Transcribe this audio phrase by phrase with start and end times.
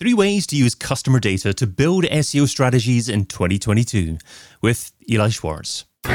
[0.00, 4.16] Three ways to use customer data to build SEO strategies in 2022
[4.62, 5.84] with Eli Schwartz.
[6.04, 6.10] The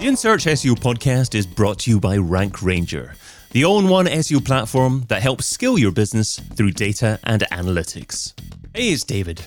[0.00, 3.14] InSearch SEO podcast is brought to you by Rank Ranger,
[3.52, 8.32] the all in one SEO platform that helps scale your business through data and analytics.
[8.74, 9.46] Hey, it's David.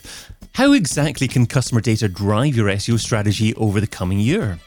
[0.54, 4.60] How exactly can customer data drive your SEO strategy over the coming year?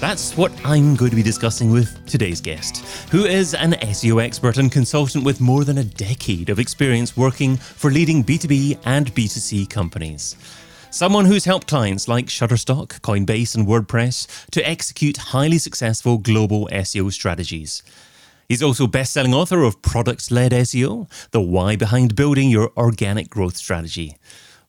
[0.00, 4.56] That's what I'm going to be discussing with today's guest, who is an SEO expert
[4.56, 9.68] and consultant with more than a decade of experience working for leading B2B and B2C
[9.68, 10.36] companies.
[10.92, 17.12] Someone who's helped clients like Shutterstock, Coinbase, and WordPress to execute highly successful global SEO
[17.12, 17.82] strategies.
[18.48, 24.16] He's also best-selling author of Product-Led SEO, the why behind building your organic growth strategy.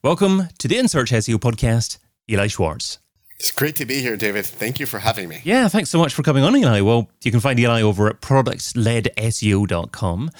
[0.02, 2.98] Welcome to the InSearch SEO podcast, Eli Schwartz.
[3.40, 4.44] It's great to be here, David.
[4.44, 5.40] Thank you for having me.
[5.44, 6.82] Yeah, thanks so much for coming on, Eli.
[6.82, 10.30] Well, you can find Eli over at productledseo.com.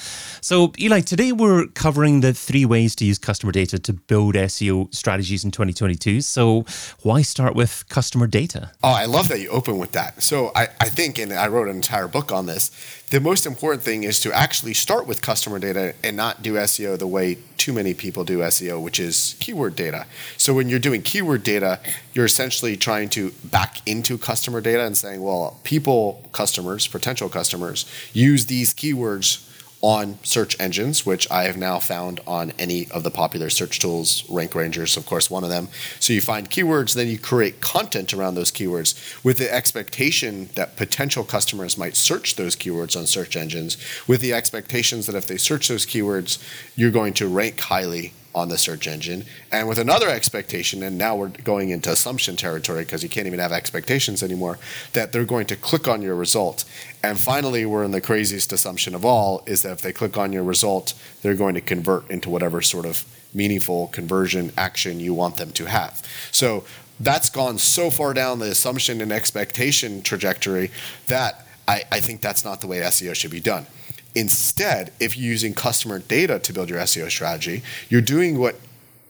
[0.42, 4.94] So, Eli, today we're covering the three ways to use customer data to build SEO
[4.94, 6.20] strategies in 2022.
[6.20, 6.66] So,
[7.00, 8.70] why start with customer data?
[8.82, 10.22] Oh, I love that you open with that.
[10.22, 12.70] So, I, I think, and I wrote an entire book on this,
[13.10, 16.96] the most important thing is to actually start with customer data and not do SEO
[16.96, 20.06] the way too many people do SEO, which is keyword data.
[20.36, 21.80] So when you're doing keyword data,
[22.14, 27.84] you're essentially trying to back into customer data and saying, well, people, customers, potential customers,
[28.12, 29.49] use these keywords
[29.82, 34.24] on search engines, which I have now found on any of the popular search tools.
[34.28, 35.68] Rank Ranger's, of course, one of them.
[35.98, 40.76] So you find keywords, then you create content around those keywords with the expectation that
[40.76, 45.38] potential customers might search those keywords on search engines, with the expectations that if they
[45.38, 46.38] search those keywords,
[46.76, 51.16] you're going to rank highly on the search engine and with another expectation and now
[51.16, 54.58] we're going into assumption territory because you can't even have expectations anymore
[54.92, 56.64] that they're going to click on your result.
[57.02, 60.32] And finally we're in the craziest assumption of all is that if they click on
[60.32, 65.36] your result they're going to convert into whatever sort of meaningful conversion action you want
[65.36, 66.06] them to have.
[66.30, 66.64] So
[67.00, 70.70] that's gone so far down the assumption and expectation trajectory
[71.06, 73.66] that I, I think that's not the way SEO should be done
[74.14, 78.56] Instead, if you're using customer data to build your SEO strategy, you're doing what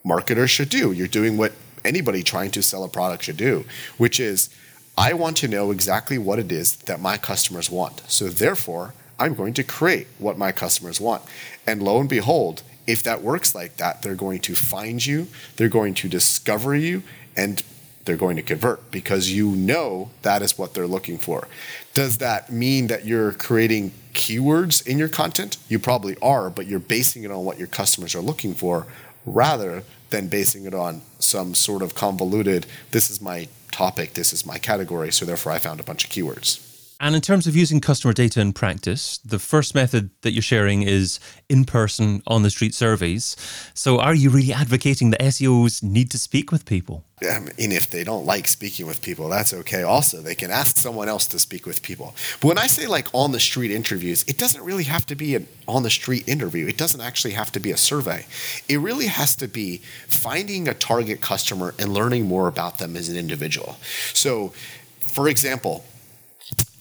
[0.05, 0.93] marketers should do.
[0.93, 1.53] You're doing what
[1.85, 3.65] anybody trying to sell a product should do,
[3.97, 4.51] which is
[4.99, 8.03] I want to know exactly what it is that my customers want.
[8.09, 11.23] So therefore, I'm going to create what my customers want.
[11.67, 15.69] And lo and behold, if that works like that, they're going to find you, they're
[15.69, 17.03] going to discover you,
[17.37, 17.63] and
[18.05, 21.47] they're going to convert because you know that is what they're looking for.
[21.95, 25.57] Does that mean that you're creating keywords in your content?
[25.69, 28.87] You probably are, but you're basing it on what your customers are looking for
[29.25, 34.45] rather than basing it on some sort of convoluted, this is my topic, this is
[34.45, 36.70] my category, so therefore I found a bunch of keywords.
[37.03, 40.83] And in terms of using customer data in practice, the first method that you're sharing
[40.83, 41.19] is
[41.49, 43.37] in person, on the street surveys.
[43.73, 47.05] So, are you really advocating that SEOs need to speak with people?
[47.23, 49.83] I mean, if they don't like speaking with people, that's okay.
[49.83, 52.15] Also, they can ask someone else to speak with people.
[52.41, 55.35] But when I say like on the street interviews, it doesn't really have to be
[55.35, 56.67] an on the street interview.
[56.67, 58.27] It doesn't actually have to be a survey.
[58.69, 63.09] It really has to be finding a target customer and learning more about them as
[63.09, 63.77] an individual.
[64.13, 64.53] So,
[65.01, 65.85] for example,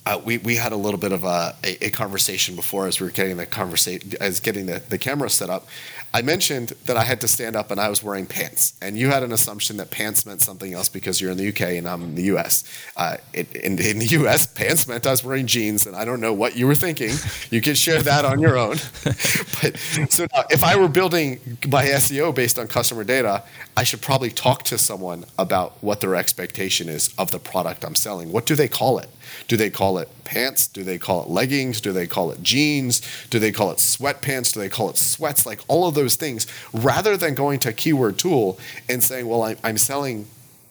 [0.10, 3.06] uh, we, we had a little bit of a, a, a, conversation before as we
[3.06, 5.68] were getting the conversation as getting the, the camera set up.
[6.12, 9.10] I mentioned that I had to stand up and I was wearing pants, and you
[9.10, 12.02] had an assumption that pants meant something else because you're in the UK and I'm
[12.02, 12.64] in the US.
[12.98, 16.20] Uh, it, in, in, the US, pants meant I was wearing jeans, and I don't
[16.20, 17.12] know what you were thinking.
[17.52, 18.78] You can share that on your own.
[19.04, 19.78] but
[20.10, 23.44] so now, if I were building my SEO based on customer data,
[23.78, 27.94] I should probably talk to someone about what their expectation is of the product I'm
[27.94, 28.32] selling.
[28.32, 29.10] What do they call it?
[29.48, 30.68] Do they call it pants?
[30.68, 31.82] Do they call it leggings?
[31.82, 33.02] Do they call it jeans?
[33.30, 34.54] Do they call it sweatpants?
[34.54, 35.46] Do they call it sweats?
[35.46, 39.56] Like all of those things, rather than going to a keyword tool and saying, well,
[39.64, 40.28] I'm selling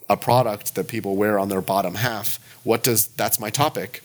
[0.08, 2.38] a product that people wear on their bottom half.
[2.64, 4.02] What does, that's my topic.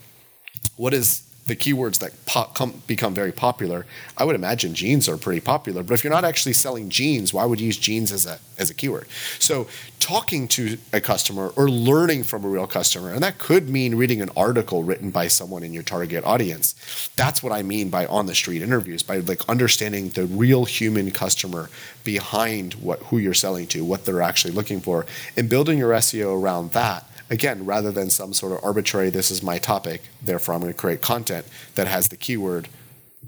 [0.76, 3.86] What is the keywords that pop, come, become very popular,
[4.18, 5.84] I would imagine jeans are pretty popular.
[5.84, 8.70] But if you're not actually selling jeans, why would you use jeans as a as
[8.70, 9.08] a keyword?
[9.40, 9.68] So
[10.00, 14.22] talking to a customer or learning from a real customer, and that could mean reading
[14.22, 16.76] an article written by someone in your target audience.
[17.16, 21.12] That's what I mean by on the street interviews, by like understanding the real human
[21.12, 21.70] customer
[22.06, 26.42] behind what who you're selling to, what they're actually looking for, and building your SEO
[26.42, 30.62] around that again, rather than some sort of arbitrary, this is my topic, therefore I'm
[30.62, 32.70] going to create content that has the keyword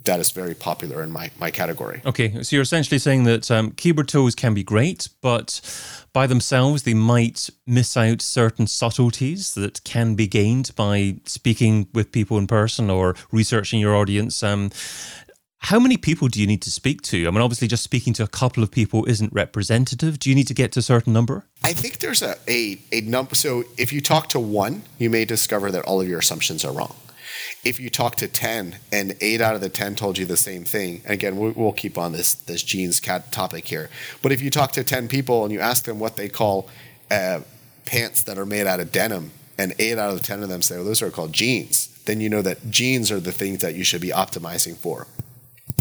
[0.03, 2.01] that is very popular in my, my category.
[2.05, 5.59] Okay, so you're essentially saying that um, keyword tools can be great, but
[6.13, 12.11] by themselves they might miss out certain subtleties that can be gained by speaking with
[12.11, 14.43] people in person or researching your audience.
[14.43, 14.69] Um,
[15.65, 17.27] how many people do you need to speak to?
[17.27, 20.19] I mean, obviously, just speaking to a couple of people isn't representative.
[20.19, 21.43] Do you need to get to a certain number?
[21.63, 23.33] I think there's a, a, a number.
[23.33, 26.71] So if you talk to one, you may discover that all of your assumptions are
[26.71, 26.95] wrong
[27.63, 30.63] if you talk to 10 and 8 out of the 10 told you the same
[30.63, 33.89] thing and again we'll keep on this this jeans cat topic here
[34.21, 36.69] but if you talk to 10 people and you ask them what they call
[37.11, 37.41] uh,
[37.85, 40.75] pants that are made out of denim and 8 out of 10 of them say
[40.75, 43.83] well those are called jeans then you know that jeans are the things that you
[43.83, 45.07] should be optimizing for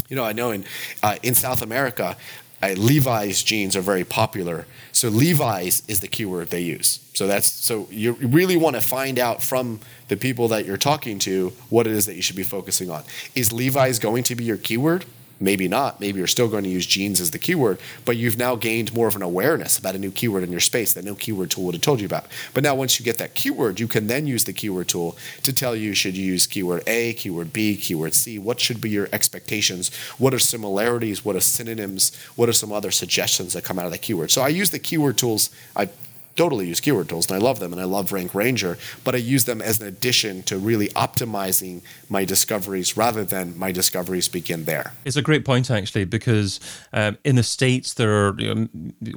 [0.09, 0.65] you know i know in
[1.03, 2.15] uh, in south america
[2.61, 7.47] uh, levi's jeans are very popular so levi's is the keyword they use so that's
[7.47, 11.87] so you really want to find out from the people that you're talking to what
[11.87, 13.03] it is that you should be focusing on.
[13.33, 15.05] Is Levi's going to be your keyword?
[15.39, 15.99] Maybe not.
[15.99, 19.07] Maybe you're still going to use jeans as the keyword, but you've now gained more
[19.07, 21.75] of an awareness about a new keyword in your space that no keyword tool would
[21.75, 22.27] have told you about.
[22.53, 25.51] But now, once you get that keyword, you can then use the keyword tool to
[25.51, 28.39] tell you should you use keyword A, keyword B, keyword C.
[28.39, 29.93] What should be your expectations?
[30.17, 31.25] What are similarities?
[31.25, 32.15] What are synonyms?
[32.35, 34.31] What are some other suggestions that come out of the keyword?
[34.31, 35.49] So I use the keyword tools.
[35.75, 35.89] I
[36.35, 39.19] totally use keyword tools and I love them and I love Rank Ranger, but I
[39.19, 44.65] use them as an addition to really optimizing my discoveries rather than my discoveries begin
[44.65, 44.93] there.
[45.05, 46.59] It's a great point actually because
[46.93, 48.67] um, in the states there are you know,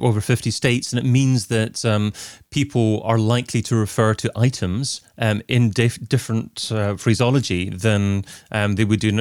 [0.01, 2.13] over 50 states and it means that um,
[2.49, 8.75] people are likely to refer to items um, in dif- different uh, phraseology than um,
[8.75, 9.11] they would do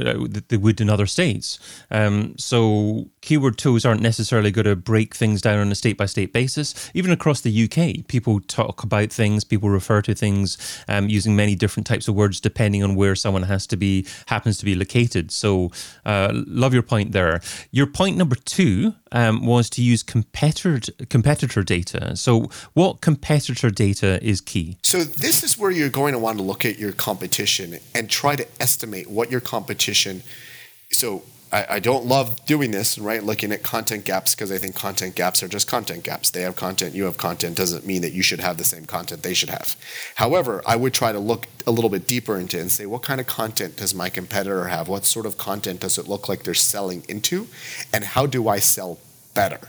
[0.48, 1.58] they would in other states.
[1.90, 6.06] Um, so keyword tools aren't necessarily going to break things down on a state by
[6.06, 6.90] state basis.
[6.94, 10.58] Even across the UK, people talk about things, people refer to things
[10.88, 14.58] um, using many different types of words depending on where someone has to be happens
[14.58, 15.30] to be located.
[15.30, 15.70] So
[16.04, 17.40] uh, love your point there.
[17.70, 22.16] Your point number two um, was to use competitor competitor data.
[22.16, 24.78] So what competitor data is key?
[24.82, 28.36] So this is where you're going to want to look at your competition and try
[28.36, 30.22] to estimate what your competition.
[30.90, 33.22] So I, I don't love doing this, right?
[33.22, 36.30] Looking at content gaps because I think content gaps are just content gaps.
[36.30, 39.22] They have content, you have content, doesn't mean that you should have the same content
[39.22, 39.76] they should have.
[40.16, 43.02] However, I would try to look a little bit deeper into it and say, what
[43.02, 44.88] kind of content does my competitor have?
[44.88, 47.48] What sort of content does it look like they're selling into?
[47.92, 48.98] And how do I sell
[49.34, 49.60] better?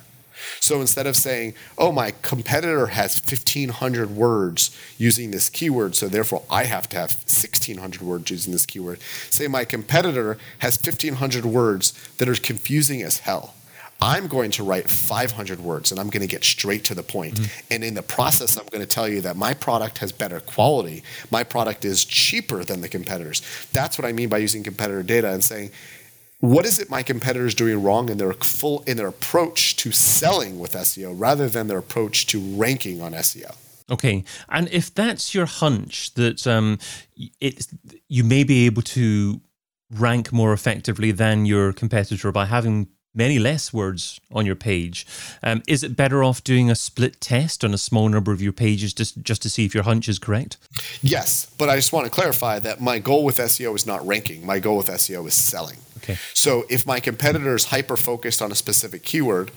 [0.60, 6.44] So instead of saying, oh, my competitor has 1,500 words using this keyword, so therefore
[6.50, 9.00] I have to have 1,600 words using this keyword,
[9.30, 13.54] say my competitor has 1,500 words that are confusing as hell.
[14.02, 17.36] I'm going to write 500 words and I'm going to get straight to the point.
[17.36, 17.74] Mm-hmm.
[17.74, 21.04] And in the process, I'm going to tell you that my product has better quality.
[21.30, 23.42] My product is cheaper than the competitors.
[23.74, 25.72] That's what I mean by using competitor data and saying,
[26.40, 30.60] what is it my competitors doing wrong in their full in their approach to selling
[30.60, 33.56] with SEO rather than their approach to ranking on SEO?
[33.92, 36.80] Okay, and if that's your hunch that um,
[37.42, 37.68] it
[38.08, 39.42] you may be able to
[39.92, 45.06] rank more effectively than your competitor by having many less words on your page.
[45.42, 48.54] Um, is it better off doing a split test on a small number of your
[48.54, 50.58] pages just, just to see if your hunch is correct?
[51.02, 54.46] Yes, but I just want to clarify that my goal with SEO is not ranking.
[54.46, 55.78] My goal with SEO is selling.
[55.98, 56.18] Okay.
[56.34, 59.52] So if my competitor is hyper focused on a specific keyword,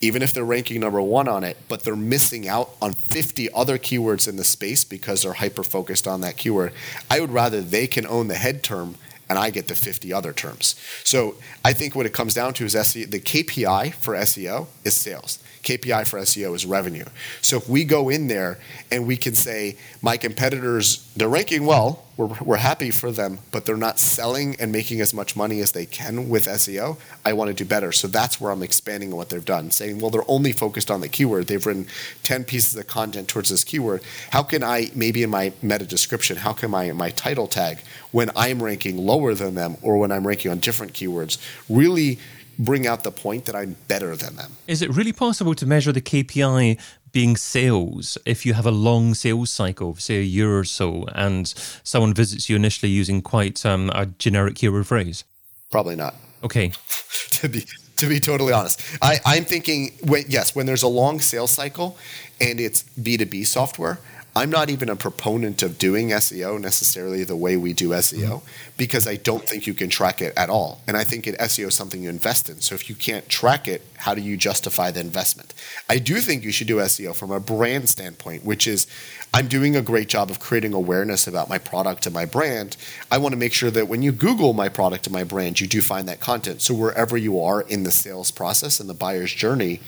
[0.00, 3.78] even if they're ranking number one on it, but they're missing out on 50 other
[3.78, 6.72] keywords in the space because they're hyper focused on that keyword,
[7.10, 8.94] I would rather they can own the head term
[9.28, 10.74] and I get the 50 other terms.
[11.04, 14.94] So I think what it comes down to is SEO, the KPI for SEO is
[14.94, 15.38] sales.
[15.62, 17.04] KPI for SEO is revenue.
[17.42, 18.58] So if we go in there
[18.90, 23.64] and we can say, my competitors, they're ranking well, we're, we're happy for them, but
[23.64, 27.48] they're not selling and making as much money as they can with SEO, I want
[27.48, 27.92] to do better.
[27.92, 31.08] So that's where I'm expanding what they've done, saying, well, they're only focused on the
[31.08, 31.46] keyword.
[31.46, 31.86] They've written
[32.24, 34.02] 10 pieces of content towards this keyword.
[34.32, 37.78] How can I, maybe in my meta description, how can my, my title tag,
[38.10, 42.18] when I'm ranking lower than them or when I'm ranking on different keywords, really
[42.58, 44.52] bring out the point that I'm better than them.
[44.66, 46.78] Is it really possible to measure the KPI
[47.12, 51.52] being sales if you have a long sales cycle, say a year or so, and
[51.82, 55.24] someone visits you initially using quite um, a generic keyword phrase?
[55.70, 56.14] Probably not.
[56.42, 56.72] Okay.
[57.32, 57.64] to be
[57.96, 61.98] to be totally honest, I, I'm thinking when yes, when there's a long sales cycle
[62.40, 63.98] and it's B2B software,
[64.36, 68.72] I'm not even a proponent of doing SEO necessarily the way we do SEO mm-hmm.
[68.76, 70.80] because I don't think you can track it at all.
[70.86, 72.60] And I think it, SEO is something you invest in.
[72.60, 75.54] So if you can't track it, how do you justify the investment?
[75.88, 78.86] I do think you should do SEO from a brand standpoint, which is
[79.34, 82.76] I'm doing a great job of creating awareness about my product and my brand.
[83.10, 85.66] I want to make sure that when you Google my product and my brand, you
[85.66, 86.62] do find that content.
[86.62, 89.80] So wherever you are in the sales process and the buyer's journey,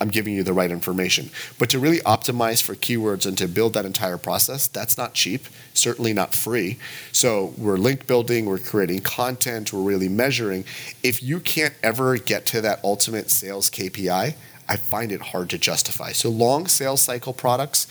[0.00, 1.30] I'm giving you the right information.
[1.56, 5.44] But to really optimize for keywords and to build that entire process, that's not cheap,
[5.72, 6.78] certainly not free.
[7.12, 10.64] So we're link building, we're creating content, we're really measuring.
[11.04, 14.34] If you can't ever get to that ultimate sales KPI,
[14.68, 16.10] I find it hard to justify.
[16.10, 17.86] So long sales cycle products,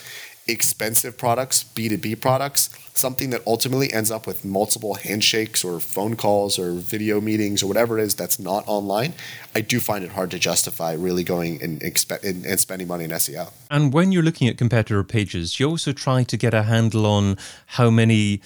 [0.48, 6.60] expensive products, B2B products, something that ultimately ends up with multiple handshakes or phone calls
[6.60, 9.14] or video meetings or whatever it is that's not online,
[9.56, 13.12] I do find it hard to justify really going and, and, and spending money in
[13.12, 13.52] SEO.
[13.72, 17.38] And when you're looking at competitor pages, you also try to get a handle on
[17.68, 18.42] how many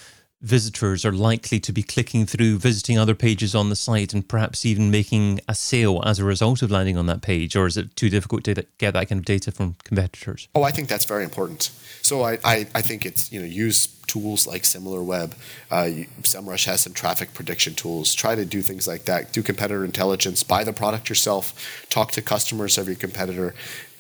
[0.48, 4.66] visitors are likely to be clicking through, visiting other pages on the site, and perhaps
[4.66, 7.56] even making a sale as a result of landing on that page?
[7.56, 10.48] Or is it too difficult to get that kind of data from competitors?
[10.56, 11.72] Oh, I think that's very important.
[12.02, 15.34] So I, I, I think it's, you know, use tools like SimilarWeb.
[15.70, 18.16] Uh, SEMrush has some traffic prediction tools.
[18.16, 19.34] Try to do things like that.
[19.34, 20.44] Do competitor intelligence.
[20.44, 21.86] Buy the product yourself.
[21.90, 23.54] Talk to customers of your competitor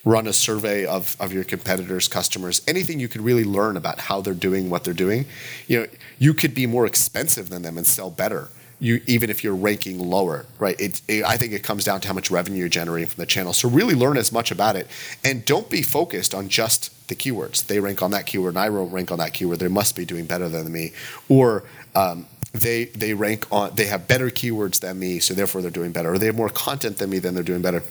[0.07, 4.21] run a survey of, of your competitors customers anything you could really learn about how
[4.21, 5.25] they're doing what they're doing
[5.67, 5.87] you know
[6.17, 8.49] you could be more expensive than them and sell better
[8.79, 10.79] you even if you're ranking lower right?
[10.79, 13.25] It, it, i think it comes down to how much revenue you're generating from the
[13.25, 13.53] channel.
[13.53, 14.87] So really learn as much about it
[15.23, 17.65] and don't be focused on just the keywords.
[17.65, 19.59] They rank on that keyword and i will rank on that keyword.
[19.59, 20.91] They must be doing better than me.
[21.29, 21.63] Or
[21.95, 25.91] um, they they rank on they have better keywords than me so therefore they're doing
[25.91, 26.13] better.
[26.13, 27.83] Or they have more content than me then they're doing better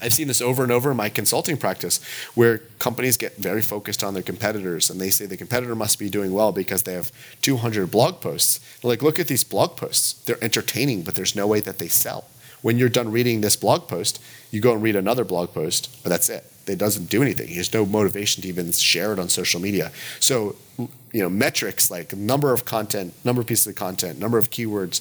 [0.00, 2.00] I've seen this over and over in my consulting practice
[2.34, 6.10] where companies get very focused on their competitors and they say the competitor must be
[6.10, 7.10] doing well because they have
[7.42, 8.58] 200 blog posts.
[8.80, 10.12] They're like, look at these blog posts.
[10.24, 12.26] They're entertaining, but there's no way that they sell.
[12.62, 16.10] When you're done reading this blog post, you go and read another blog post, but
[16.10, 16.44] that's it.
[16.66, 17.54] It doesn't do anything.
[17.54, 19.92] There's no motivation to even share it on social media.
[20.18, 24.50] So, you know, metrics like number of content, number of pieces of content, number of
[24.50, 25.00] keywords,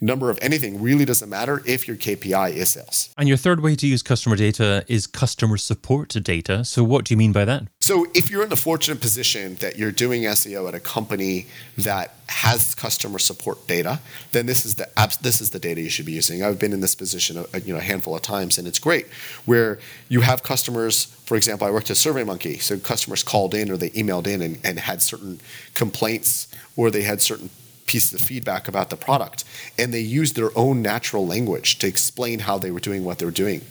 [0.00, 3.10] number of anything really doesn't matter if your KPI is sales.
[3.16, 6.64] And your third way to use customer data is customer support data.
[6.64, 7.64] So, what do you mean by that?
[7.80, 11.46] So, if you're in the fortunate position that you're doing SEO at a company
[11.78, 14.00] that has customer support data,
[14.32, 14.88] then this is the
[15.20, 16.42] this is the data you should be using.
[16.42, 19.06] I've been in this position a, you know a handful of times, and it's great
[19.44, 21.06] where you have customers.
[21.24, 24.58] For example, I worked at SurveyMonkey, so customers called in or they emailed in and,
[24.62, 25.40] and had certain
[25.74, 27.48] complaints or they had certain
[27.86, 29.44] pieces of feedback about the product.
[29.78, 33.24] And they used their own natural language to explain how they were doing what they
[33.24, 33.62] were doing.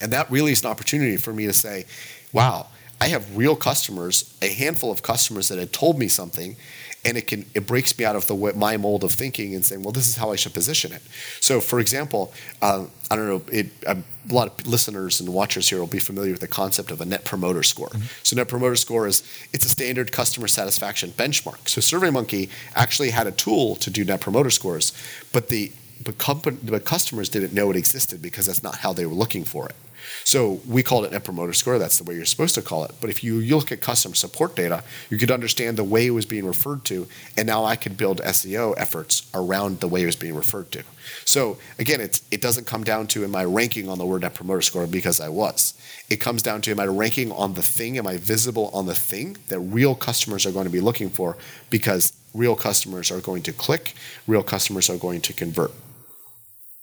[0.00, 1.86] And that really is an opportunity for me to say,
[2.32, 2.66] wow,
[3.00, 6.56] I have real customers, a handful of customers that had told me something,
[7.04, 9.82] and it can it breaks me out of the my mold of thinking and saying,
[9.82, 11.02] well, this is how I should position it.
[11.40, 13.98] So, for example, uh, I don't know, it, a
[14.30, 17.24] lot of listeners and watchers here will be familiar with the concept of a net
[17.24, 17.88] promoter score.
[17.88, 18.06] Mm-hmm.
[18.22, 21.68] So, net promoter score is it's a standard customer satisfaction benchmark.
[21.68, 24.92] So, SurveyMonkey actually had a tool to do net promoter scores,
[25.32, 25.72] but the
[26.04, 29.44] but, company, but customers didn't know it existed because that's not how they were looking
[29.44, 29.76] for it.
[30.24, 31.78] So we called it Net Promoter Score.
[31.78, 32.92] That's the way you're supposed to call it.
[33.00, 36.10] But if you, you look at customer support data, you could understand the way it
[36.10, 37.06] was being referred to,
[37.36, 40.82] and now I could build SEO efforts around the way it was being referred to.
[41.24, 44.34] So again, it's it doesn't come down to am I ranking on the word Net
[44.34, 45.74] Promoter Score because I was.
[46.08, 47.98] It comes down to am I ranking on the thing?
[47.98, 51.36] Am I visible on the thing that real customers are going to be looking for?
[51.70, 53.94] Because real customers are going to click,
[54.26, 55.72] real customers are going to convert.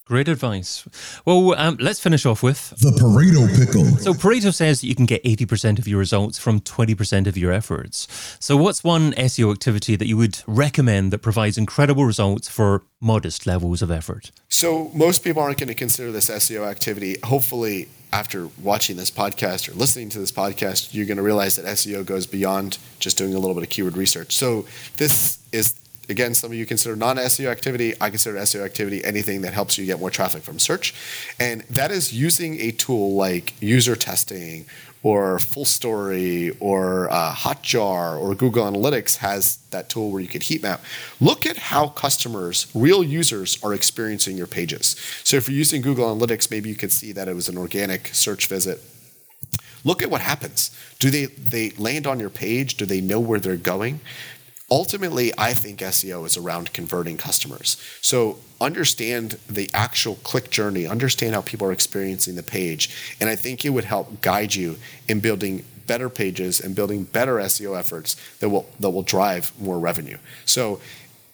[0.09, 0.87] Great advice.
[1.23, 3.85] Well, um, let's finish off with the Pareto pickle.
[3.99, 7.51] So, Pareto says that you can get 80% of your results from 20% of your
[7.51, 8.07] efforts.
[8.39, 13.45] So, what's one SEO activity that you would recommend that provides incredible results for modest
[13.45, 14.31] levels of effort?
[14.49, 17.17] So, most people aren't going to consider this SEO activity.
[17.23, 21.65] Hopefully, after watching this podcast or listening to this podcast, you're going to realize that
[21.65, 24.35] SEO goes beyond just doing a little bit of keyword research.
[24.35, 24.65] So,
[24.97, 25.75] this is
[26.09, 27.93] again, some of you consider non SEO activity.
[28.01, 30.93] I consider SEO activity anything that helps you get more traffic from search.
[31.39, 34.65] And that is using a tool like user testing
[35.01, 40.61] or FullStory or uh, Hotjar or Google Analytics has that tool where you can heat
[40.61, 40.81] map.
[41.21, 44.97] Look at how customers, real users, are experiencing your pages.
[45.23, 48.07] So if you're using Google Analytics, maybe you can see that it was an organic
[48.07, 48.81] search visit.
[49.85, 50.75] Look at what happens.
[50.99, 52.75] Do they they land on your page?
[52.75, 54.01] Do they know where they're going?
[54.71, 57.77] Ultimately, I think SEO is around converting customers.
[58.01, 63.15] So understand the actual click journey, understand how people are experiencing the page.
[63.19, 67.37] And I think it would help guide you in building better pages and building better
[67.37, 70.17] SEO efforts that will that will drive more revenue.
[70.45, 70.79] So,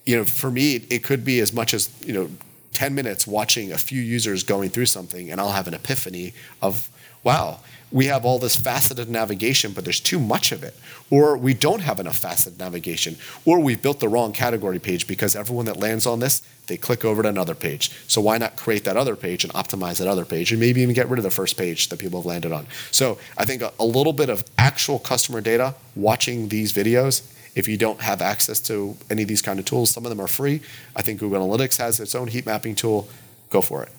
[0.05, 2.29] you know, for me, it could be as much as you know,
[2.75, 6.89] ten minutes watching a few users going through something, and I'll have an epiphany of,
[7.23, 7.59] wow,
[7.91, 10.75] we have all this faceted navigation, but there's too much of it.
[11.09, 13.15] Or we don't have enough faceted navigation.
[13.45, 17.05] Or we've built the wrong category page because everyone that lands on this, they click
[17.05, 17.91] over to another page.
[18.07, 20.95] So why not create that other page and optimize that other page and maybe even
[20.95, 22.65] get rid of the first page that people have landed on?
[22.91, 27.21] So I think a little bit of actual customer data watching these videos
[27.55, 30.19] if you don't have access to any of these kind of tools, some of them
[30.19, 30.61] are free.
[30.95, 33.07] I think Google Analytics has its own heat mapping tool.
[33.49, 33.89] Go for it.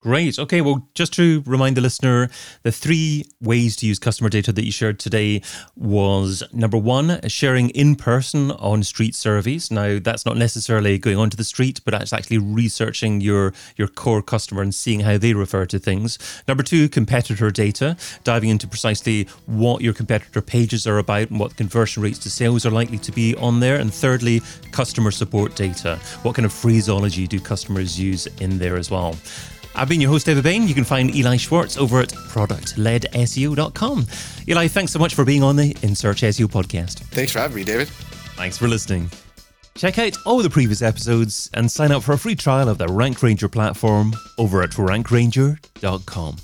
[0.00, 0.38] Great.
[0.38, 0.60] Okay.
[0.60, 2.30] Well, just to remind the listener,
[2.62, 5.42] the three ways to use customer data that you shared today
[5.74, 9.72] was number one, sharing in person on street surveys.
[9.72, 14.22] Now, that's not necessarily going onto the street, but that's actually researching your, your core
[14.22, 16.16] customer and seeing how they refer to things.
[16.46, 21.56] Number two, competitor data, diving into precisely what your competitor pages are about and what
[21.56, 23.80] conversion rates to sales are likely to be on there.
[23.80, 25.96] And thirdly, customer support data.
[26.22, 29.16] What kind of phraseology do customers use in there as well?
[29.74, 30.66] I've been your host, David Bain.
[30.66, 34.06] You can find Eli Schwartz over at productledseo.com.
[34.48, 37.00] Eli, thanks so much for being on the In Search SEO podcast.
[37.10, 37.88] Thanks for having me, David.
[37.88, 39.10] Thanks for listening.
[39.74, 42.88] Check out all the previous episodes and sign up for a free trial of the
[42.88, 46.36] Rank Ranger platform over at rankranger.com.